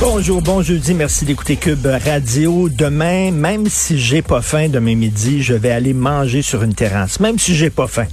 Bonjour, 0.00 0.40
bon 0.40 0.62
jeudi, 0.62 0.94
merci 0.94 1.24
d'écouter 1.24 1.56
Cube 1.56 1.86
Radio. 1.86 2.68
Demain, 2.68 3.30
même 3.30 3.66
si 3.68 3.98
j'ai 3.98 4.22
pas 4.22 4.40
faim 4.40 4.68
demain 4.68 4.94
midi, 4.94 5.42
je 5.42 5.54
vais 5.54 5.70
aller 5.70 5.92
manger 5.92 6.40
sur 6.40 6.62
une 6.62 6.74
terrasse, 6.74 7.20
même 7.20 7.38
si 7.38 7.54
j'ai 7.54 7.70
pas 7.70 7.86
faim. 7.86 8.06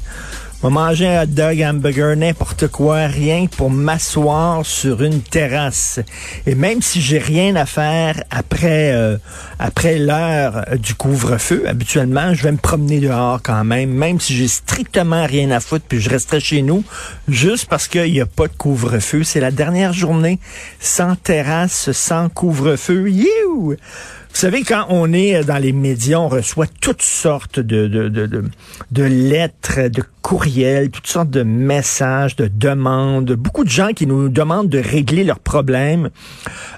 Vais 0.64 0.70
manger 0.72 1.08
un 1.08 1.22
hot 1.22 1.28
dog, 1.28 1.62
hamburger, 1.62 2.16
n'importe 2.16 2.68
quoi, 2.70 3.06
rien 3.06 3.46
pour 3.46 3.70
m'asseoir 3.70 4.66
sur 4.66 5.04
une 5.04 5.22
terrasse. 5.22 6.00
Et 6.48 6.56
même 6.56 6.82
si 6.82 7.00
j'ai 7.00 7.20
rien 7.20 7.56
à 7.56 7.68
faire 7.68 8.24
après 8.32 8.92
euh, 8.92 9.18
après 9.60 10.00
l'heure 10.00 10.66
du 10.80 10.96
couvre-feu, 10.96 11.66
habituellement, 11.68 12.34
je 12.34 12.42
vais 12.42 12.52
me 12.52 12.58
promener 12.58 13.00
dehors 13.00 13.40
quand 13.44 13.64
même, 13.64 13.92
même 13.92 14.20
si 14.20 14.36
j'ai 14.36 14.48
strictement 14.48 15.28
rien 15.28 15.52
à 15.52 15.60
foutre, 15.60 15.86
puis 15.88 16.02
je 16.02 16.10
resterai 16.10 16.40
chez 16.40 16.64
nous, 16.64 16.84
juste 17.28 17.68
parce 17.70 17.88
qu'il 17.88 18.12
n'y 18.12 18.22
a 18.22 18.26
pas 18.26 18.48
de 18.48 18.54
couvre-feu. 18.54 19.24
C'est 19.24 19.40
la 19.40 19.52
dernière 19.52 19.94
journée 19.94 20.40
sans 20.80 21.16
terrasse, 21.16 21.92
sans 21.92 22.30
couvre-feu. 22.30 23.12
You! 23.12 23.76
Vous 24.38 24.42
savez, 24.42 24.64
quand 24.64 24.86
on 24.90 25.14
est 25.14 25.44
dans 25.44 25.58
les 25.58 25.72
médias, 25.72 26.18
on 26.18 26.28
reçoit 26.28 26.68
toutes 26.82 27.02
sortes 27.02 27.60
de, 27.60 27.88
de, 27.88 28.10
de, 28.10 28.26
de, 28.26 28.44
de 28.92 29.04
lettres, 29.04 29.88
de 29.90 30.04
courriels, 30.28 30.90
toutes 30.90 31.08
sortes 31.08 31.30
de 31.30 31.44
messages, 31.44 32.36
de 32.36 32.50
demandes. 32.54 33.32
Beaucoup 33.32 33.64
de 33.64 33.70
gens 33.70 33.94
qui 33.96 34.06
nous 34.06 34.28
demandent 34.28 34.68
de 34.68 34.78
régler 34.78 35.24
leurs 35.24 35.40
problèmes, 35.40 36.10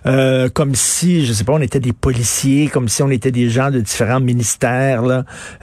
euh, 0.06 0.50
comme 0.50 0.76
si, 0.76 1.26
je 1.26 1.34
sais 1.34 1.44
pas, 1.44 1.54
on 1.54 1.62
était 1.62 1.80
des 1.80 1.92
policiers, 1.92 2.68
comme 2.68 2.88
si 2.88 3.02
on 3.02 3.10
était 3.10 3.32
des 3.32 3.50
gens 3.50 3.72
de 3.72 3.80
différents 3.80 4.20
ministères. 4.20 5.02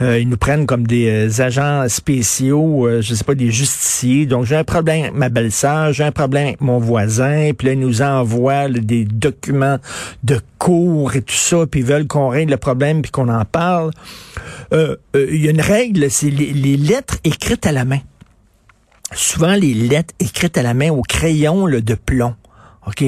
Euh, 0.00 0.18
ils 0.18 0.28
nous 0.28 0.36
prennent 0.36 0.66
comme 0.66 0.84
des 0.84 1.28
euh, 1.28 1.40
agents 1.40 1.88
spéciaux, 1.88 2.88
euh, 2.88 3.02
je 3.02 3.14
sais 3.14 3.22
pas, 3.22 3.36
des 3.36 3.52
justiciers. 3.52 4.26
Donc, 4.26 4.46
j'ai 4.46 4.56
un 4.56 4.64
problème 4.64 5.02
avec 5.02 5.14
ma 5.14 5.28
belle-sœur, 5.28 5.92
j'ai 5.92 6.02
un 6.02 6.10
problème 6.10 6.48
avec 6.48 6.60
mon 6.60 6.80
voisin, 6.80 7.52
puis 7.56 7.68
là, 7.68 7.74
ils 7.74 7.78
nous 7.78 8.02
envoient 8.02 8.68
des 8.68 9.04
documents 9.04 9.78
de 10.24 10.40
cours 10.58 11.14
et 11.14 11.22
tout 11.22 11.34
ça, 11.36 11.58
puis 11.70 11.80
ils 11.80 11.86
veulent 11.86 12.08
qu'on 12.08 12.30
règle 12.30 12.50
le 12.50 12.56
problème, 12.56 13.02
puis 13.02 13.12
qu'on 13.12 13.28
en 13.28 13.44
parle. 13.44 13.92
Il 14.72 15.36
y 15.36 15.46
a 15.46 15.52
une 15.52 15.60
règle, 15.60 16.10
c'est 16.10 16.30
les, 16.30 16.52
les 16.52 16.76
lettres 16.76 17.18
écrites 17.22 17.64
à 17.64 17.75
la 17.76 17.84
main. 17.84 18.00
Souvent, 19.12 19.54
les 19.54 19.74
lettres 19.74 20.14
écrites 20.18 20.58
à 20.58 20.62
la 20.62 20.74
main 20.74 20.90
au 20.90 21.02
crayon 21.02 21.68
de 21.68 21.94
plomb. 21.94 22.34
OK, 22.86 23.04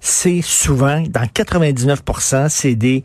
c'est 0.00 0.42
souvent, 0.42 1.02
dans 1.02 1.24
99%, 1.24 2.48
c'est 2.48 2.74
des 2.74 3.02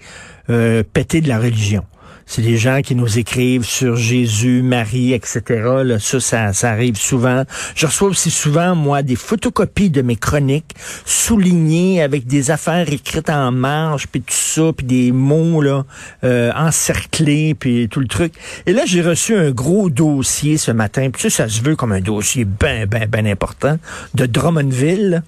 euh, 0.49 0.83
pétés 0.83 1.21
de 1.21 1.27
la 1.27 1.39
religion. 1.39 1.85
C'est 2.29 2.41
des 2.41 2.57
gens 2.57 2.81
qui 2.81 2.93
nous 2.93 3.17
écrivent 3.17 3.63
sur 3.63 3.95
Jésus, 3.95 4.61
Marie, 4.61 5.13
etc. 5.13 5.41
Là, 5.83 5.97
ça, 5.97 6.19
ça, 6.19 6.51
ça 6.51 6.69
arrive 6.69 6.97
souvent. 6.97 7.43
Je 7.73 7.85
reçois 7.85 8.09
aussi 8.09 8.29
souvent, 8.31 8.75
moi, 8.75 9.01
des 9.01 9.15
photocopies 9.15 9.89
de 9.89 10.01
mes 10.01 10.17
chroniques 10.17 10.75
soulignées 11.05 12.01
avec 12.01 12.27
des 12.27 12.51
affaires 12.51 12.91
écrites 12.91 13.29
en 13.29 13.51
marge, 13.53 14.07
puis 14.07 14.21
tout 14.21 14.33
ça, 14.33 14.73
puis 14.75 14.85
des 14.85 15.11
mots 15.13 15.61
là 15.61 15.85
euh, 16.25 16.51
encerclés, 16.53 17.55
puis 17.55 17.87
tout 17.89 18.01
le 18.01 18.07
truc. 18.07 18.33
Et 18.65 18.73
là, 18.73 18.83
j'ai 18.85 19.01
reçu 19.01 19.35
un 19.35 19.51
gros 19.51 19.89
dossier 19.89 20.57
ce 20.57 20.71
matin. 20.71 21.09
Puis 21.11 21.21
ça, 21.23 21.29
ça 21.29 21.49
se 21.49 21.61
veut 21.61 21.77
comme 21.77 21.93
un 21.93 22.01
dossier 22.01 22.43
ben, 22.43 22.85
ben, 22.87 23.07
ben 23.07 23.25
important 23.25 23.77
de 24.15 24.25
Drummondville. 24.25 25.23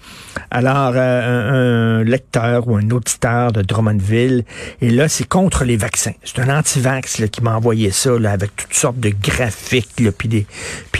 Alors, 0.51 0.91
euh, 0.95 1.99
un, 1.99 2.01
un 2.01 2.03
lecteur 2.03 2.67
ou 2.67 2.75
un 2.75 2.89
auditeur 2.89 3.53
de 3.53 3.61
Drummondville. 3.61 4.43
Et 4.81 4.89
là, 4.89 5.07
c'est 5.07 5.27
contre 5.27 5.63
les 5.63 5.77
vaccins. 5.77 6.13
C'est 6.25 6.39
un 6.39 6.49
anti 6.57 6.79
qui 7.01 7.41
m'a 7.41 7.55
envoyé 7.55 7.91
ça 7.91 8.17
là, 8.17 8.31
avec 8.31 8.55
toutes 8.55 8.73
sortes 8.73 8.99
de 8.99 9.09
graphiques, 9.09 10.03
puis 10.17 10.27
des, 10.27 10.45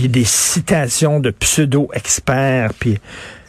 des 0.07 0.23
citations 0.23 1.19
de 1.19 1.31
pseudo-experts, 1.31 2.73
puis 2.79 3.00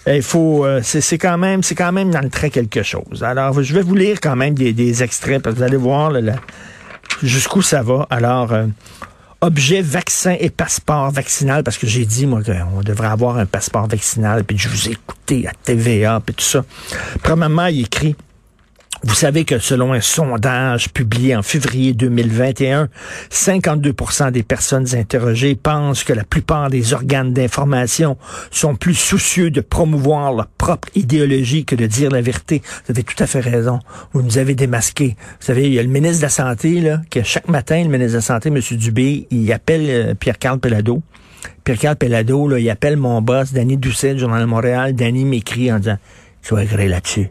il 0.07 0.23
faut, 0.23 0.65
euh, 0.65 0.81
c'est 0.83 1.19
quand 1.19 1.39
même, 1.39 1.63
c'est 1.63 1.75
quand 1.75 1.93
même 1.93 2.11
dans 2.11 2.21
le 2.21 2.31
trait 2.31 2.51
quelque 2.51 2.83
chose. 2.83 3.23
Alors, 3.23 3.63
je 3.63 3.75
vais 3.75 3.83
vous 3.83 3.95
lire 3.95 4.19
quand 4.21 4.37
même 4.37 4.55
des, 4.55 4.73
des 4.73 5.03
extraits, 5.03 5.43
parce 5.43 5.55
que 5.55 5.61
vous 5.61 5.67
allez 5.67 5.77
voir 5.77 6.13
jusqu'où 7.23 7.63
ça 7.63 7.83
va. 7.83 8.07
Alors, 8.11 8.53
euh, 8.53 8.67
objet 9.41 9.83
vaccin 9.83 10.37
et 10.39 10.51
passeport 10.51 11.11
vaccinal, 11.11 11.63
parce 11.63 11.79
que 11.79 11.87
j'ai 11.87 12.05
dit, 12.05 12.27
moi, 12.27 12.41
qu'on 12.43 12.83
devrait 12.83 13.09
avoir 13.09 13.39
un 13.39 13.47
passeport 13.47 13.87
vaccinal, 13.87 14.45
puis 14.45 14.59
je 14.59 14.69
vous 14.69 14.89
ai 14.89 14.93
écouté 14.93 15.47
à 15.47 15.53
TVA, 15.65 16.21
puis 16.25 16.35
tout 16.35 16.45
ça. 16.45 16.65
Premièrement, 17.23 17.67
il 17.67 17.83
écrit 17.83 18.17
vous 19.03 19.15
savez 19.15 19.47
que 19.47 19.59
selon 19.59 19.95
un 19.95 20.03
sondage 20.03 20.91
publié 20.91 21.35
en 21.35 21.43
février 21.43 21.95
2021, 21.95 22.89
52% 23.31 24.31
des 24.31 24.43
personnes 24.43 24.95
interrogées 24.95 25.55
pensent 25.55 26.05
que 26.05 26.13
la 26.13 26.25
plupart 26.25 26.69
des 26.69 26.93
organes 26.93 27.33
d'information 27.33 28.19
sont 28.51 28.77
plus 28.77 28.95
soucieux 28.95 29.51
de 29.51 29.63
promouvoir 29.63 30.35
leur 30.35 30.49
propre 30.49 30.89
idéologie 30.95 31.65
que 31.65 31.77
de 31.77 31.87
dire 31.87 32.11
la 32.11 32.21
vérité. 32.21 32.61
Vous 32.85 32.93
avez 32.93 33.03
tout 33.03 33.21
à 33.23 33.27
fait 33.27 33.41
raison. 33.41 33.79
Vous 34.13 34.21
nous 34.21 34.37
avez 34.37 34.55
démasqué. 34.55 35.17
Vous 35.41 35.47
savez, 35.47 35.67
il 35.67 35.73
y 35.73 35.79
a 35.79 35.83
le 35.83 35.89
ministre 35.89 36.19
de 36.19 36.23
la 36.23 36.29
Santé, 36.29 36.81
là, 36.81 37.01
que 37.11 37.23
chaque 37.23 37.49
matin, 37.49 37.83
le 37.83 37.89
ministre 37.89 38.13
de 38.13 38.19
la 38.19 38.21
Santé, 38.21 38.51
M. 38.51 38.61
Dubé, 38.77 39.27
il 39.31 39.51
appelle 39.51 39.87
euh, 39.89 40.15
Pierre-Carl 40.15 40.59
Pellado. 40.59 41.03
Pierre-Carl 41.65 41.97
Pellado, 41.97 42.49
là, 42.49 42.59
il 42.59 42.69
appelle 42.69 42.99
mon 42.99 43.23
boss, 43.23 43.55
Danny 43.55 43.79
Doucet, 43.79 44.13
du 44.13 44.21
Journal 44.21 44.43
de 44.43 44.47
Montréal. 44.47 44.95
Danny 44.95 45.25
m'écrit 45.25 45.73
en 45.73 45.79
disant, 45.79 45.99
tu 46.43 46.55
vas 46.55 46.65
écrire 46.65 46.91
là-dessus 46.91 47.31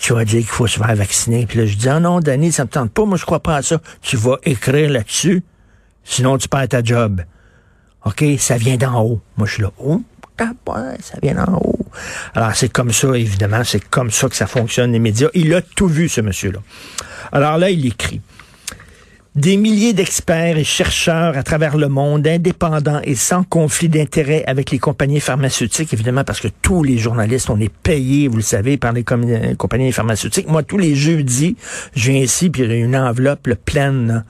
tu 0.00 0.14
vas 0.14 0.24
dire 0.24 0.40
qu'il 0.40 0.48
faut 0.48 0.66
se 0.66 0.78
faire 0.78 0.94
vacciner. 0.96 1.46
Puis 1.46 1.58
là, 1.58 1.66
je 1.66 1.76
dis, 1.76 1.88
ah 1.88 2.00
non, 2.00 2.20
Danny, 2.20 2.50
ça 2.50 2.64
me 2.64 2.70
tente 2.70 2.90
pas, 2.90 3.04
moi 3.04 3.18
je 3.18 3.24
crois 3.24 3.40
pas 3.40 3.56
à 3.56 3.62
ça. 3.62 3.80
Tu 4.00 4.16
vas 4.16 4.38
écrire 4.44 4.90
là-dessus, 4.90 5.42
sinon 6.04 6.38
tu 6.38 6.48
perds 6.48 6.68
ta 6.68 6.82
job. 6.82 7.22
OK, 8.06 8.24
ça 8.38 8.56
vient 8.56 8.78
d'en 8.78 9.02
haut. 9.02 9.20
Moi, 9.36 9.46
je 9.46 9.54
suis 9.54 9.62
là, 9.62 9.70
oh, 9.78 10.00
ça 10.38 11.18
vient 11.22 11.34
d'en 11.34 11.60
haut. 11.62 11.78
Alors, 12.34 12.54
c'est 12.54 12.70
comme 12.70 12.92
ça, 12.92 13.08
évidemment, 13.08 13.62
c'est 13.62 13.84
comme 13.90 14.10
ça 14.10 14.28
que 14.30 14.36
ça 14.36 14.46
fonctionne, 14.46 14.92
les 14.92 14.98
médias. 14.98 15.28
Il 15.34 15.52
a 15.54 15.60
tout 15.60 15.88
vu, 15.88 16.08
ce 16.08 16.22
monsieur-là. 16.22 16.60
Alors 17.30 17.58
là, 17.58 17.68
il 17.68 17.84
écrit. 17.84 18.22
Des 19.36 19.56
milliers 19.56 19.92
d'experts 19.92 20.58
et 20.58 20.64
chercheurs 20.64 21.38
à 21.38 21.44
travers 21.44 21.76
le 21.76 21.86
monde, 21.88 22.26
indépendants 22.26 23.00
et 23.04 23.14
sans 23.14 23.44
conflit 23.44 23.88
d'intérêt 23.88 24.42
avec 24.48 24.72
les 24.72 24.80
compagnies 24.80 25.20
pharmaceutiques, 25.20 25.92
évidemment, 25.92 26.24
parce 26.24 26.40
que 26.40 26.48
tous 26.62 26.82
les 26.82 26.98
journalistes, 26.98 27.48
on 27.48 27.60
est 27.60 27.72
payés, 27.72 28.26
vous 28.26 28.38
le 28.38 28.42
savez, 28.42 28.76
par 28.76 28.92
les 28.92 29.04
compagnies 29.04 29.92
pharmaceutiques. 29.92 30.48
Moi, 30.48 30.64
tous 30.64 30.78
les 30.78 30.96
jeudis, 30.96 31.54
je 31.94 32.10
viens 32.10 32.20
ici, 32.20 32.50
puis 32.50 32.62
il 32.62 32.70
y 32.70 32.72
a 32.72 32.76
une 32.78 32.96
enveloppe 32.96 33.48
pleine 33.64 34.24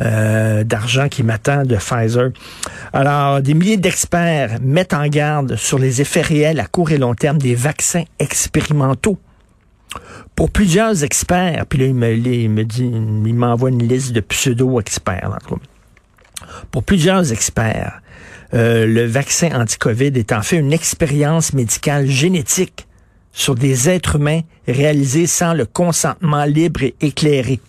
euh, 0.00 0.64
d'argent 0.64 1.08
qui 1.10 1.22
m'attend 1.22 1.64
de 1.64 1.76
Pfizer. 1.76 2.30
Alors, 2.94 3.42
des 3.42 3.52
milliers 3.52 3.76
d'experts 3.76 4.56
mettent 4.62 4.94
en 4.94 5.06
garde 5.08 5.56
sur 5.56 5.78
les 5.78 6.00
effets 6.00 6.22
réels 6.22 6.60
à 6.60 6.66
court 6.66 6.92
et 6.92 6.98
long 6.98 7.14
terme 7.14 7.36
des 7.36 7.54
vaccins 7.54 8.04
expérimentaux 8.18 9.18
pour 10.34 10.50
plusieurs 10.50 11.04
experts, 11.04 11.66
puis 11.68 11.78
là, 11.78 11.86
il 11.86 11.94
me, 11.94 12.62
dit, 12.64 12.84
il 12.84 13.34
m'envoie 13.34 13.70
une 13.70 13.86
liste 13.86 14.12
de 14.12 14.20
pseudo-experts. 14.20 15.38
Pour 16.70 16.82
plusieurs 16.82 17.32
experts, 17.32 18.00
euh, 18.54 18.86
le 18.86 19.04
vaccin 19.04 19.50
anti-COVID 19.60 20.12
est 20.14 20.32
en 20.32 20.42
fait 20.42 20.58
une 20.58 20.72
expérience 20.72 21.52
médicale 21.52 22.06
génétique 22.06 22.86
sur 23.32 23.54
des 23.54 23.88
êtres 23.88 24.16
humains 24.16 24.40
réalisée 24.66 25.26
sans 25.26 25.52
le 25.52 25.66
consentement 25.66 26.44
libre 26.44 26.82
et 26.82 26.94
éclairé. 27.00 27.60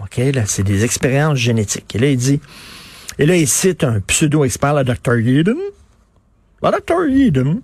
OK, 0.00 0.16
là, 0.16 0.42
c'est 0.46 0.64
des 0.64 0.84
expériences 0.84 1.38
génétiques. 1.38 1.94
Et 1.94 1.98
là, 1.98 2.08
il 2.08 2.16
dit, 2.16 2.40
et 3.18 3.26
là, 3.26 3.36
il 3.36 3.46
cite 3.46 3.84
un 3.84 4.00
pseudo-expert, 4.00 4.74
le 4.74 4.84
Dr. 4.84 5.14
Eden, 5.14 5.58
Dr. 6.62 7.04
Eden, 7.10 7.60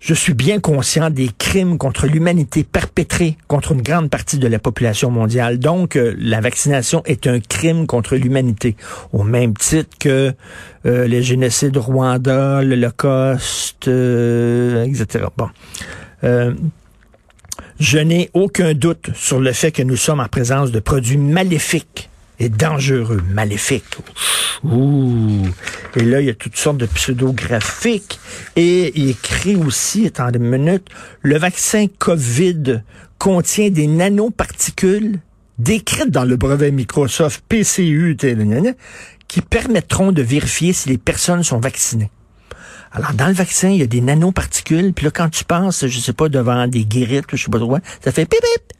je 0.00 0.14
suis 0.14 0.32
bien 0.32 0.60
conscient 0.60 1.10
des 1.10 1.28
crimes 1.36 1.76
contre 1.76 2.06
l'humanité 2.06 2.64
perpétrés 2.64 3.36
contre 3.48 3.72
une 3.72 3.82
grande 3.82 4.08
partie 4.08 4.38
de 4.38 4.48
la 4.48 4.58
population 4.58 5.10
mondiale. 5.10 5.58
Donc, 5.58 5.96
euh, 5.96 6.14
la 6.18 6.40
vaccination 6.40 7.02
est 7.04 7.26
un 7.26 7.38
crime 7.38 7.86
contre 7.86 8.16
l'humanité, 8.16 8.76
au 9.12 9.22
même 9.22 9.54
titre 9.54 9.96
que 9.98 10.32
euh, 10.86 11.06
les 11.06 11.22
génocides 11.22 11.76
au 11.76 11.82
Rwanda, 11.82 12.62
l'Holocauste, 12.62 13.88
euh, 13.88 14.84
etc. 14.84 15.26
Bon. 15.36 15.48
je 17.78 17.98
n'ai 17.98 18.30
aucun 18.34 18.74
doute 18.74 19.10
sur 19.14 19.40
le 19.40 19.52
fait 19.52 19.70
que 19.70 19.82
nous 19.82 19.96
sommes 19.96 20.20
en 20.20 20.28
présence 20.28 20.70
de 20.70 20.80
produits 20.80 21.18
maléfiques 21.18 22.09
et 22.40 22.48
dangereux, 22.48 23.22
maléfiques. 23.28 23.98
Ouh. 24.64 25.46
Et 25.94 26.02
là, 26.02 26.20
il 26.20 26.26
y 26.26 26.30
a 26.30 26.34
toutes 26.34 26.56
sortes 26.56 26.78
de 26.78 26.86
pseudographiques. 26.86 28.18
Et 28.56 28.98
il 28.98 29.10
écrit 29.10 29.56
aussi, 29.56 30.06
attendez 30.06 30.38
une 30.38 30.48
minute, 30.48 30.88
le 31.22 31.38
vaccin 31.38 31.86
COVID 31.98 32.82
contient 33.18 33.68
des 33.68 33.86
nanoparticules 33.86 35.20
décrites 35.58 36.10
dans 36.10 36.24
le 36.24 36.36
brevet 36.36 36.70
Microsoft 36.70 37.44
PCU 37.46 38.16
qui 39.28 39.42
permettront 39.42 40.10
de 40.10 40.22
vérifier 40.22 40.72
si 40.72 40.88
les 40.88 40.96
personnes 40.96 41.42
sont 41.42 41.60
vaccinées. 41.60 42.10
Alors, 42.92 43.12
dans 43.12 43.26
le 43.26 43.34
vaccin, 43.34 43.68
il 43.68 43.76
y 43.76 43.82
a 43.82 43.86
des 43.86 44.00
nanoparticules, 44.00 44.94
puis 44.94 45.04
là, 45.04 45.10
quand 45.12 45.28
tu 45.28 45.44
passes, 45.44 45.86
je 45.86 46.00
sais 46.00 46.14
pas, 46.14 46.30
devant 46.30 46.66
des 46.66 46.86
guérites, 46.86 47.26
je 47.30 47.36
sais 47.36 47.50
pas 47.50 47.58
trop 47.58 47.76
ça 48.02 48.10
fait 48.10 48.24
pip, 48.24 48.40
pip 48.40 48.72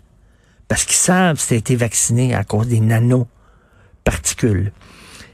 Parce 0.66 0.84
qu'ils 0.84 0.96
savent 0.96 1.38
si 1.38 1.48
tu 1.48 1.54
été 1.54 1.76
vacciné 1.76 2.34
à 2.34 2.42
cause 2.42 2.66
des 2.66 2.80
nanoparticules 2.80 3.36
particules. 4.05 4.73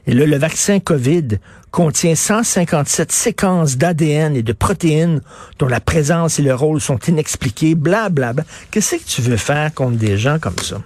Et 0.05 0.13
là, 0.13 0.25
le 0.25 0.37
vaccin 0.37 0.79
COVID 0.79 1.39
contient 1.71 2.15
157 2.15 3.11
séquences 3.11 3.77
d'ADN 3.77 4.35
et 4.35 4.41
de 4.41 4.53
protéines 4.53 5.21
dont 5.59 5.67
la 5.67 5.81
présence 5.81 6.39
et 6.39 6.41
le 6.41 6.55
rôle 6.55 6.79
sont 6.79 6.99
inexpliqués, 7.07 7.75
blablabla. 7.75 8.33
Bla, 8.33 8.43
bla. 8.43 8.43
Qu'est-ce 8.71 8.95
que 8.95 9.03
tu 9.03 9.21
veux 9.21 9.37
faire 9.37 9.73
contre 9.73 9.97
des 9.97 10.17
gens 10.17 10.39
comme 10.39 10.57
ça? 10.59 10.81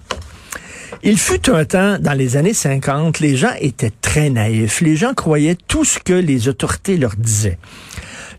Il 1.04 1.18
fut 1.18 1.50
un 1.50 1.66
temps, 1.66 1.98
dans 2.00 2.14
les 2.14 2.38
années 2.38 2.54
50, 2.54 3.20
les 3.20 3.36
gens 3.36 3.54
étaient 3.60 3.94
très 4.02 4.30
naïfs. 4.30 4.82
Les 4.82 4.96
gens 4.96 5.14
croyaient 5.14 5.58
tout 5.68 5.84
ce 5.84 5.98
que 6.00 6.14
les 6.14 6.48
autorités 6.48 6.98
leur 6.98 7.16
disaient. 7.16 7.58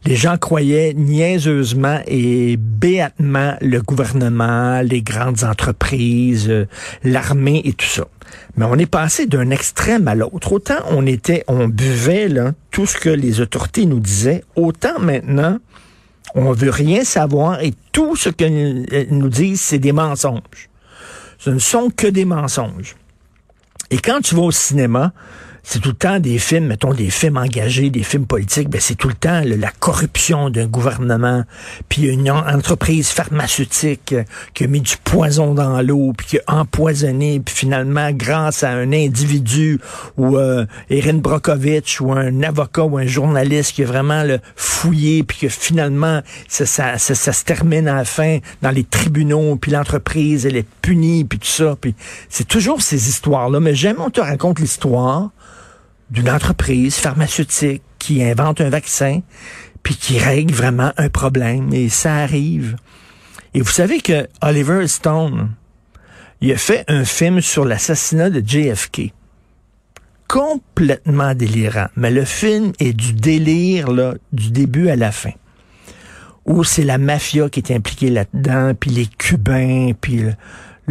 Les 0.05 0.17
gens 0.17 0.37
croyaient 0.37 0.94
niaiseusement 0.94 2.00
et 2.06 2.56
béatement 2.56 3.55
le 3.61 3.81
gouvernement, 3.81 4.81
les 4.83 5.03
grandes 5.03 5.44
entreprises, 5.44 6.49
euh, 6.49 6.67
l'armée 7.05 7.62
et 7.65 7.73
tout 7.73 7.87
ça. 7.87 8.06
Mais 8.56 8.64
on 8.64 8.76
est 8.76 8.87
passé 8.87 9.26
d'un 9.26 9.50
extrême 9.50 10.08
à 10.08 10.14
l'autre. 10.14 10.52
Autant 10.52 10.81
on 10.90 11.06
était, 11.06 11.44
on 11.49 11.69
buvait 11.69 12.29
là, 12.29 12.52
tout 12.70 12.87
ce 12.87 12.96
que 12.96 13.08
les 13.08 13.40
autorités 13.40 13.87
nous 13.87 14.00
disaient, 14.00 14.44
autant 14.56 14.99
maintenant, 14.99 15.58
on 16.34 16.52
veut 16.52 16.70
rien 16.70 17.05
savoir 17.05 17.62
et 17.62 17.75
tout 17.93 18.17
ce 18.17 18.29
que 18.29 19.11
nous 19.11 19.29
disent, 19.29 19.61
c'est 19.61 19.79
des 19.79 19.93
mensonges. 19.93 20.70
Ce 21.38 21.50
ne 21.50 21.58
sont 21.58 21.90
que 21.90 22.06
des 22.06 22.25
mensonges. 22.25 22.96
Et 23.90 23.99
quand 23.99 24.20
tu 24.20 24.34
vas 24.34 24.43
au 24.43 24.50
cinéma, 24.50 25.12
c'est 25.62 25.81
tout 25.81 25.91
le 25.91 25.94
temps 25.94 26.19
des 26.19 26.38
films, 26.38 26.67
mettons 26.67 26.93
des 26.93 27.11
films 27.11 27.37
engagés, 27.37 27.91
des 27.91 28.03
films 28.03 28.26
politiques, 28.26 28.69
ben 28.69 28.81
c'est 28.81 28.97
tout 28.97 29.09
le 29.09 29.14
temps 29.14 29.43
la 29.44 29.70
corruption 29.70 30.50
d'un 30.50 30.67
gouvernement, 30.67 31.44
puis 31.88 32.06
une 32.06 32.31
entreprise 32.31 33.11
pharmaceutique 33.11 34.12
euh, 34.12 34.25
qui 34.55 34.64
a 34.64 34.67
mis 34.67 34.81
du 34.81 34.97
poison 34.97 35.55
dans 35.55 35.81
l'eau, 35.81 36.12
puis 36.17 36.26
qui 36.26 36.38
a 36.47 36.61
empoisonné, 36.61 37.41
puis 37.41 37.55
finalement, 37.55 38.11
grâce 38.12 38.64
à 38.64 38.70
un 38.70 38.93
individu 38.93 39.79
ou 40.17 40.37
euh, 40.37 40.67
Erin 40.91 41.14
Brockovich 41.14 42.00
ou 42.00 42.12
un 42.12 42.43
avocat 42.43 42.85
ou 42.85 42.99
un 42.99 43.06
journaliste 43.06 43.75
qui 43.75 43.85
a 43.85 43.87
vraiment 43.87 44.25
le 44.25 44.41
fouillé, 44.56 45.23
puis 45.23 45.38
que 45.38 45.49
finalement, 45.49 46.23
ça, 46.49 46.67
ça, 46.67 46.99
ça, 46.99 47.32
se 47.32 47.44
termine 47.44 47.88
à 47.88 47.94
la 47.94 48.05
fin 48.05 48.38
dans 48.62 48.70
les 48.70 48.85
tribunaux, 48.85 49.56
puis 49.56 49.70
l'entreprise, 49.70 50.44
elle 50.44 50.56
est 50.56 50.67
punie, 50.82 51.25
puis 51.25 51.38
tout 51.38 51.47
ça. 51.47 51.76
Puis 51.81 51.94
c'est 52.29 52.47
toujours 52.47 52.82
ces 52.82 53.08
histoires-là. 53.08 53.61
Mais 53.61 53.75
j'aime 53.75 53.97
on 54.00 54.11
te 54.11 54.20
raconte 54.20 54.58
l'histoire 54.58 55.31
d'une 56.12 56.29
entreprise 56.29 56.97
pharmaceutique 56.97 57.82
qui 57.99 58.23
invente 58.23 58.61
un 58.61 58.69
vaccin, 58.69 59.23
puis 59.82 59.97
qui 59.97 60.19
règle 60.19 60.55
vraiment 60.55 60.93
un 60.99 61.09
problème, 61.09 61.73
et 61.73 61.88
ça 61.88 62.17
arrive. 62.17 62.76
Et 63.55 63.62
vous 63.62 63.70
savez 63.70 64.00
que 64.00 64.29
Oliver 64.43 64.87
Stone, 64.87 65.50
il 66.43 66.53
a 66.53 66.56
fait 66.56 66.85
un 66.88 67.05
film 67.05 67.41
sur 67.41 67.64
l'assassinat 67.64 68.29
de 68.29 68.47
JFK. 68.47 69.12
Complètement 70.29 71.35
délirant. 71.35 71.88
Mais 71.97 72.11
le 72.11 72.25
film 72.25 72.73
est 72.79 72.93
du 72.93 73.15
délire, 73.15 73.91
là, 73.91 74.15
du 74.32 74.50
début 74.50 74.88
à 74.88 74.97
la 74.97 75.12
fin. 75.12 75.32
Où 76.44 76.62
c'est 76.62 76.85
la 76.85 76.99
mafia 76.99 77.49
qui 77.49 77.61
est 77.61 77.73
impliquée 77.73 78.11
là-dedans, 78.11 78.75
puis 78.79 78.91
les 78.91 79.06
Cubains, 79.06 79.93
puis 79.99 80.25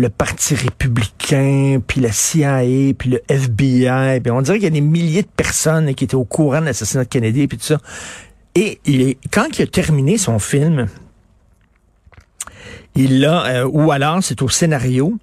le 0.01 0.09
Parti 0.09 0.55
républicain, 0.55 1.79
puis 1.85 2.01
la 2.01 2.11
CIA, 2.11 2.93
puis 2.97 3.11
le 3.11 3.21
FBI. 3.29 4.19
Puis 4.21 4.31
on 4.31 4.41
dirait 4.41 4.57
qu'il 4.57 4.65
y 4.65 4.67
a 4.67 4.71
des 4.71 4.81
milliers 4.81 5.21
de 5.21 5.27
personnes 5.27 5.93
qui 5.93 6.03
étaient 6.03 6.15
au 6.15 6.25
courant 6.25 6.59
de 6.59 6.65
l'assassinat 6.65 7.03
de 7.03 7.09
Kennedy, 7.09 7.47
puis 7.47 7.57
tout 7.57 7.65
ça. 7.65 7.77
Et 8.55 8.79
quand 9.31 9.57
il 9.57 9.61
a 9.61 9.67
terminé 9.67 10.17
son 10.17 10.39
film, 10.39 10.87
il 12.95 13.23
a, 13.25 13.45
euh, 13.45 13.69
ou 13.71 13.91
alors 13.91 14.21
c'est 14.21 14.41
au 14.41 14.49
scénario, 14.49 15.17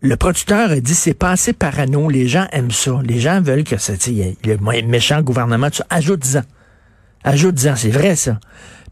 le 0.00 0.16
producteur 0.16 0.70
a 0.70 0.80
dit 0.80 0.94
c'est 0.94 1.14
pas 1.14 1.30
assez 1.30 1.52
parano, 1.52 2.08
les 2.08 2.26
gens 2.26 2.46
aiment 2.50 2.72
ça, 2.72 2.98
les 3.04 3.20
gens 3.20 3.40
veulent 3.40 3.62
que 3.62 3.76
ça, 3.76 3.92
le 4.44 4.86
méchant 4.86 5.22
gouvernement, 5.22 5.70
tu 5.70 5.82
ajoute-en. 7.24 7.72
Ajoute-en, 7.72 7.76
c'est 7.76 7.90
vrai 7.90 8.16
ça. 8.16 8.38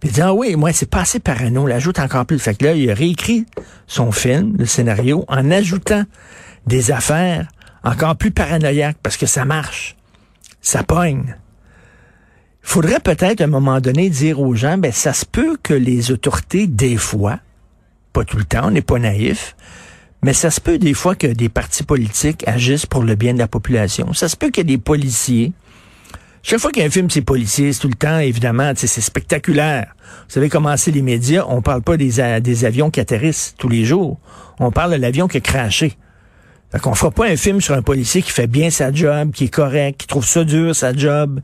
Puis 0.01 0.11
dit, 0.11 0.23
ah 0.23 0.33
oui, 0.33 0.57
moi, 0.57 0.73
c'est 0.73 0.89
passé 0.89 1.21
parano, 1.21 1.67
l'ajoute 1.67 1.99
encore 1.99 2.25
plus. 2.25 2.39
Fait 2.39 2.55
que 2.55 2.65
là, 2.65 2.73
il 2.73 2.91
réécrit 2.91 3.45
son 3.87 4.13
film, 4.13 4.57
le 4.59 4.65
scénario, 4.65 5.25
en 5.29 5.51
ajoutant 5.51 6.05
des 6.67 6.91
affaires 6.91 7.47
encore 7.85 8.17
plus 8.17 8.31
paranoïaques 8.31 8.99
parce 9.03 9.17
que 9.17 9.27
ça 9.27 9.45
marche. 9.45 9.97
Ça 10.63 10.83
pogne. 10.83 11.37
Il 12.63 12.69
faudrait 12.69 13.01
peut-être 13.01 13.41
à 13.41 13.45
un 13.45 13.49
moment 13.49 13.81
donné 13.81 14.11
dire 14.11 14.41
aux 14.41 14.55
gens, 14.55 14.79
ben, 14.79 14.93
ça 14.93 15.13
se 15.13 15.25
peut 15.27 15.59
que 15.63 15.75
les 15.75 16.11
autorités, 16.11 16.67
des 16.67 16.97
fois, 16.97 17.41
pas 18.13 18.25
tout 18.25 18.37
le 18.37 18.45
temps, 18.45 18.69
on 18.69 18.71
n'est 18.71 18.83
pas 18.83 18.99
naïf, 18.99 19.57
mais 20.23 20.35
ça 20.35 20.51
se 20.51 20.61
peut 20.61 20.79
des 20.79 20.95
fois 20.95 21.15
que 21.15 21.27
des 21.27 21.49
partis 21.49 21.83
politiques 21.83 22.47
agissent 22.47 22.87
pour 22.87 23.03
le 23.03 23.15
bien 23.15 23.33
de 23.33 23.39
la 23.39 23.49
population. 23.49 24.13
Ça 24.13 24.29
se 24.29 24.37
peut 24.37 24.51
que 24.51 24.61
des 24.61 24.79
policiers 24.79 25.53
chaque 26.43 26.59
fois 26.59 26.71
qu'il 26.71 26.81
y 26.81 26.85
a 26.85 26.89
un 26.89 26.91
film, 26.91 27.11
c'est 27.11 27.21
policier, 27.21 27.73
tout 27.75 27.89
le 27.89 27.95
temps, 27.95 28.19
évidemment, 28.19 28.73
c'est 28.75 28.87
spectaculaire. 28.87 29.95
Vous 30.27 30.35
savez 30.35 30.49
comment 30.49 30.77
c'est 30.77 30.91
les 30.91 31.03
médias, 31.03 31.45
on 31.47 31.61
parle 31.61 31.83
pas 31.83 31.97
des, 31.97 32.21
avions 32.21 32.91
qui 32.91 33.01
atterrissent 33.01 33.55
tous 33.59 33.69
les 33.69 33.85
jours. 33.85 34.19
On 34.59 34.71
parle 34.71 34.93
de 34.93 34.97
l'avion 34.97 35.29
qui 35.29 35.37
a 35.37 35.41
craché. 35.41 35.97
Fait 36.73 36.79
qu'on 36.79 36.95
fera 36.95 37.11
pas 37.11 37.27
un 37.27 37.37
film 37.37 37.61
sur 37.61 37.75
un 37.75 37.83
policier 37.83 38.23
qui 38.23 38.31
fait 38.31 38.47
bien 38.47 38.71
sa 38.71 38.93
job, 38.93 39.33
qui 39.33 39.45
est 39.45 39.49
correct, 39.49 40.01
qui 40.01 40.07
trouve 40.07 40.25
ça 40.25 40.45
dur, 40.45 40.75
sa 40.75 40.95
job, 40.95 41.41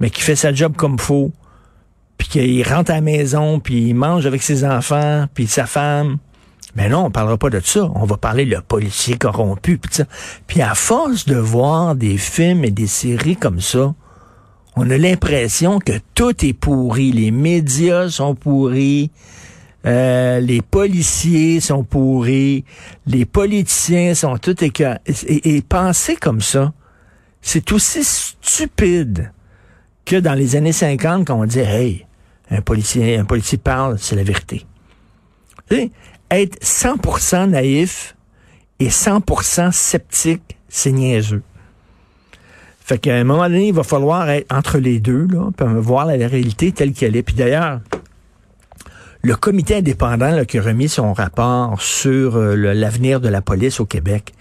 mais 0.00 0.08
qui 0.08 0.22
fait 0.22 0.36
sa 0.36 0.52
job 0.54 0.76
comme 0.76 0.98
faut, 0.98 1.32
puis 2.16 2.28
qu'il 2.28 2.66
rentre 2.66 2.92
à 2.92 2.94
la 2.94 3.00
maison, 3.00 3.60
puis 3.60 3.88
il 3.88 3.94
mange 3.94 4.24
avec 4.24 4.42
ses 4.42 4.64
enfants, 4.64 5.26
puis 5.34 5.46
sa 5.46 5.66
femme. 5.66 6.18
Mais 6.74 6.88
non, 6.88 7.06
on 7.06 7.10
parlera 7.10 7.36
pas 7.36 7.50
de 7.50 7.60
ça. 7.62 7.90
On 7.94 8.04
va 8.04 8.16
parler 8.16 8.44
le 8.44 8.60
policier 8.60 9.18
corrompu, 9.18 9.80
ça. 9.90 10.04
Puis 10.46 10.62
à 10.62 10.74
force 10.74 11.26
de 11.26 11.36
voir 11.36 11.96
des 11.96 12.16
films 12.16 12.64
et 12.64 12.70
des 12.70 12.86
séries 12.86 13.36
comme 13.36 13.60
ça, 13.60 13.94
on 14.78 14.88
a 14.90 14.96
l'impression 14.96 15.80
que 15.80 15.92
tout 16.14 16.44
est 16.44 16.52
pourri. 16.52 17.10
Les 17.10 17.32
médias 17.32 18.08
sont 18.10 18.36
pourris. 18.36 19.10
Euh, 19.86 20.38
les 20.38 20.60
policiers 20.62 21.60
sont 21.60 21.82
pourris, 21.82 22.64
les 23.06 23.24
politiciens 23.24 24.14
sont 24.14 24.36
tout 24.36 24.62
écœurés. 24.62 24.98
Et, 25.06 25.56
et, 25.56 25.62
penser 25.62 26.16
comme 26.16 26.40
ça, 26.40 26.72
c'est 27.40 27.70
aussi 27.72 28.02
stupide 28.02 29.32
que 30.04 30.16
dans 30.16 30.34
les 30.34 30.56
années 30.56 30.72
50 30.72 31.26
quand 31.26 31.40
on 31.40 31.44
dit 31.44 31.60
Hey, 31.60 32.06
un 32.50 32.60
policier, 32.60 33.16
un 33.16 33.24
policier 33.24 33.58
parle, 33.58 33.98
c'est 33.98 34.16
la 34.16 34.24
vérité. 34.24 34.66
être 35.70 36.58
100% 36.60 37.50
naïf 37.50 38.16
et 38.80 38.88
100% 38.88 39.72
sceptique, 39.72 40.56
c'est 40.68 40.92
niaiseux. 40.92 41.42
Fait 42.88 42.96
qu'à 42.96 43.16
un 43.16 43.24
moment 43.24 43.42
donné, 43.42 43.68
il 43.68 43.74
va 43.74 43.82
falloir 43.82 44.30
être 44.30 44.50
entre 44.50 44.78
les 44.78 44.98
deux, 44.98 45.26
là, 45.30 45.50
puis 45.54 45.66
voir 45.76 46.06
la, 46.06 46.14
réalité 46.26 46.72
telle 46.72 46.94
qu'elle 46.94 47.16
est. 47.16 47.22
Puis 47.22 47.34
d'ailleurs, 47.34 47.80
le 49.20 49.36
comité 49.36 49.76
indépendant 49.76 50.30
là, 50.30 50.46
qui 50.46 50.58
a 50.58 50.62
remis 50.62 50.88
son 50.88 51.12
rapport 51.12 51.78
sur 51.82 52.36
euh, 52.36 52.54
l'avenir 52.54 53.20
de 53.20 53.28
la 53.28 53.42
police 53.42 53.78
au 53.78 53.84
Québec, 53.84 54.32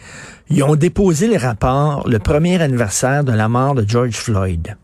ils 0.49 0.63
ont 0.63 0.77
déposé 0.77 1.27
le 1.27 1.35
rapport 1.35 2.07
le 2.07 2.19
premier 2.19 2.61
anniversaire 2.61 3.25
de 3.25 3.33
la 3.33 3.49
mort 3.49 3.75
de 3.75 3.83
George 3.85 4.15
Floyd. 4.15 4.77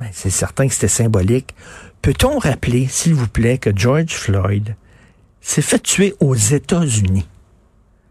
Ben, 0.00 0.08
c'est 0.10 0.30
certain 0.30 0.66
que 0.66 0.72
c'était 0.72 0.88
symbolique. 0.88 1.54
Peut-on 2.00 2.38
rappeler, 2.38 2.86
s'il 2.88 3.12
vous 3.12 3.28
plaît, 3.28 3.58
que 3.58 3.76
George 3.76 4.14
Floyd 4.14 4.74
s'est 5.42 5.60
fait 5.60 5.82
tuer 5.82 6.14
aux 6.18 6.34
États-Unis? 6.34 7.28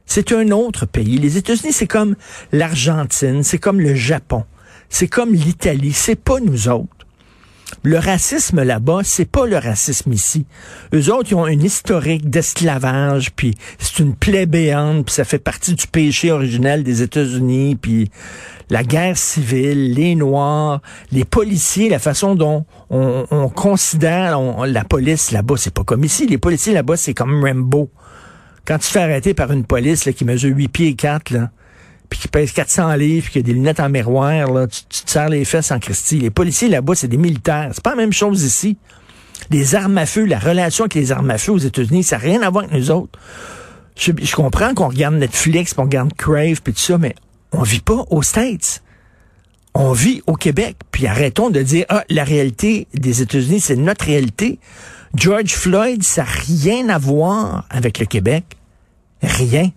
C'est 0.06 0.32
un 0.32 0.52
autre 0.52 0.86
pays. 0.86 1.18
Les 1.18 1.38
États-Unis, 1.38 1.74
c'est 1.74 1.88
comme 1.88 2.16
l'Argentine, 2.52 3.42
c'est 3.42 3.58
comme 3.58 3.80
le 3.80 3.96
Japon. 3.96 4.46
C'est 4.90 5.08
comme 5.08 5.34
l'Italie, 5.34 5.94
c'est 5.94 6.16
pas 6.16 6.40
nous 6.40 6.68
autres. 6.68 7.00
Le 7.84 7.98
racisme 7.98 8.64
là-bas, 8.64 9.02
c'est 9.04 9.30
pas 9.30 9.46
le 9.46 9.58
racisme 9.58 10.12
ici. 10.12 10.46
Eux 10.94 11.14
autres, 11.14 11.32
ils 11.32 11.36
ont 11.36 11.48
une 11.48 11.64
historique 11.64 12.30
d'esclavage, 12.30 13.32
puis 13.32 13.56
c'est 13.78 14.00
une 14.00 14.16
plaie 14.16 14.48
béante, 14.48 15.06
puis 15.06 15.14
ça 15.14 15.24
fait 15.24 15.40
partie 15.40 15.76
du 15.76 15.88
péché 15.88 16.32
originel 16.32 16.84
des 16.84 17.02
États-Unis, 17.04 17.78
puis 17.80 18.12
la 18.70 18.84
guerre 18.84 19.18
civile, 19.18 19.94
les 19.94 20.16
Noirs, 20.16 20.82
les 21.12 21.26
policiers, 21.26 21.90
la 21.90 22.00
façon 22.00 22.36
dont 22.36 22.66
on, 22.90 23.50
considère 23.50 24.40
la 24.66 24.84
police 24.84 25.32
là-bas, 25.32 25.56
c'est 25.58 25.74
pas 25.74 25.84
comme 25.84 26.04
ici. 26.04 26.28
Les 26.28 26.38
policiers 26.38 26.74
là-bas, 26.74 26.98
c'est 26.98 27.14
comme 27.14 27.44
Rambo. 27.44 27.90
Quand 28.66 28.78
tu 28.78 28.88
fais 28.88 29.02
arrêter 29.02 29.34
par 29.34 29.52
une 29.52 29.64
police 29.64 30.06
là, 30.06 30.14
qui 30.14 30.26
mesure 30.26 30.56
8 30.56 30.68
pieds 30.68 30.88
et 30.90 30.96
4, 30.96 31.32
là, 31.32 31.50
puis 32.10 32.20
qui 32.20 32.28
pèse 32.28 32.52
400 32.52 32.96
livres, 32.96 33.26
puis 33.26 33.34
qui 33.34 33.40
a 33.40 33.42
des 33.42 33.54
lunettes 33.54 33.80
en 33.80 33.90
miroir, 33.90 34.52
là, 34.52 34.68
tu, 34.68 34.84
te 34.84 35.10
serres 35.10 35.30
les 35.30 35.46
fesses 35.46 35.72
en 35.72 35.80
Christie. 35.80 36.20
Les 36.20 36.32
policiers 36.32 36.68
là-bas, 36.68 36.96
c'est 36.96 37.08
des 37.08 37.18
militaires. 37.18 37.70
C'est 37.74 37.84
pas 37.84 37.92
la 37.92 37.98
même 37.98 38.14
chose 38.14 38.44
ici. 38.44 38.78
Les 39.52 39.76
armes 39.76 39.98
à 39.98 40.06
feu, 40.06 40.26
la 40.26 40.40
relation 40.40 40.86
avec 40.86 40.96
les 40.96 41.12
armes 41.12 41.30
à 41.30 41.38
feu 41.38 41.54
aux 41.54 41.60
États-Unis, 41.60 42.04
ça 42.04 42.18
n'a 42.18 42.24
rien 42.24 42.42
à 42.42 42.50
voir 42.50 42.66
avec 42.66 42.76
nous 42.76 42.92
autres. 42.92 43.18
Je, 43.96 44.36
comprends 44.36 44.74
qu'on 44.74 44.88
regarde 44.88 45.16
Netflix, 45.16 45.74
qu'on 45.74 45.84
regarde 45.84 46.14
Crave, 46.14 46.62
puis 46.64 46.74
tout 46.74 46.80
ça, 46.80 46.98
mais 46.98 47.16
on 47.52 47.64
vit 47.64 47.82
pas 47.82 48.06
aux 48.10 48.22
States. 48.22 48.82
On 49.74 49.92
vit 49.92 50.22
au 50.26 50.34
Québec. 50.34 50.78
Puis 50.92 51.06
arrêtons 51.06 51.50
de 51.50 51.62
dire, 51.62 51.86
ah, 51.90 52.04
la 52.10 52.24
réalité 52.24 52.88
des 52.94 53.22
États-Unis, 53.22 53.60
c'est 53.60 53.76
notre 53.76 54.06
réalité. 54.06 54.60
George 55.16 55.54
Floyd, 55.54 56.04
ça 56.04 56.24
n'a 56.24 56.30
rien 56.30 56.90
à 56.90 56.98
voir 56.98 57.66
avec 57.70 58.00
le 58.00 58.06
Québec. 58.06 58.46
Rien. 59.22 59.72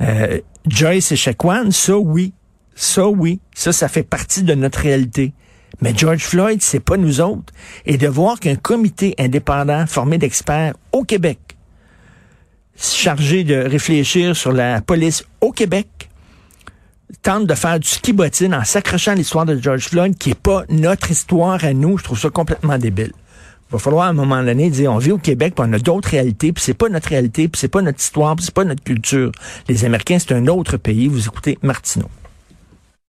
Euh, 0.00 0.40
Joyce 0.66 1.12
et 1.12 1.16
Shaquan, 1.16 1.70
ça 1.70 1.96
oui. 1.96 2.32
Ça 2.74 3.06
oui. 3.06 3.40
Ça, 3.54 3.72
ça 3.72 3.88
fait 3.88 4.02
partie 4.02 4.42
de 4.42 4.54
notre 4.54 4.80
réalité. 4.80 5.32
Mais 5.80 5.92
George 5.96 6.22
Floyd, 6.22 6.62
c'est 6.62 6.80
pas 6.80 6.96
nous 6.96 7.20
autres. 7.20 7.52
Et 7.84 7.98
de 7.98 8.08
voir 8.08 8.40
qu'un 8.40 8.56
comité 8.56 9.14
indépendant 9.18 9.86
formé 9.86 10.18
d'experts 10.18 10.74
au 10.92 11.04
Québec, 11.04 11.38
chargé 12.76 13.44
de 13.44 13.56
réfléchir 13.56 14.36
sur 14.36 14.52
la 14.52 14.80
police 14.80 15.24
au 15.40 15.52
Québec, 15.52 15.88
tente 17.22 17.46
de 17.46 17.54
faire 17.54 17.78
du 17.78 17.88
ski 17.88 18.14
en 18.52 18.64
s'accrochant 18.64 19.12
à 19.12 19.14
l'histoire 19.14 19.46
de 19.46 19.60
George 19.60 19.88
Floyd, 19.88 20.16
qui 20.16 20.30
est 20.30 20.40
pas 20.40 20.64
notre 20.68 21.10
histoire 21.10 21.62
à 21.64 21.72
nous, 21.72 21.98
je 21.98 22.04
trouve 22.04 22.18
ça 22.18 22.30
complètement 22.30 22.78
débile. 22.78 23.12
Va 23.74 23.80
falloir 23.80 24.06
à 24.06 24.10
un 24.10 24.12
moment 24.12 24.40
donné 24.40 24.70
dire 24.70 24.92
on 24.92 24.98
vit 24.98 25.10
au 25.10 25.18
Québec, 25.18 25.54
puis 25.56 25.66
on 25.68 25.72
a 25.72 25.80
d'autres 25.80 26.08
réalités, 26.08 26.52
puis 26.52 26.62
c'est 26.62 26.74
pas 26.74 26.88
notre 26.88 27.08
réalité, 27.08 27.48
puis 27.48 27.58
c'est 27.58 27.66
pas 27.66 27.82
notre 27.82 27.98
histoire, 27.98 28.36
puis 28.36 28.44
c'est 28.44 28.54
pas 28.54 28.62
notre 28.62 28.84
culture. 28.84 29.32
Les 29.68 29.84
Américains, 29.84 30.20
c'est 30.20 30.32
un 30.32 30.46
autre 30.46 30.76
pays. 30.76 31.08
Vous 31.08 31.26
écoutez 31.26 31.58
Martineau. 31.60 32.06